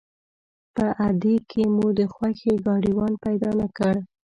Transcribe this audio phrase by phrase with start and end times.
[0.75, 3.95] په اډې کې مو د خوښې ګاډیوان پیدا نه کړ.